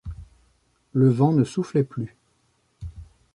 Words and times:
Le 0.93 1.11
vent 1.11 1.31
ne 1.31 1.43
soufflait 1.43 1.83
plus 1.83 2.15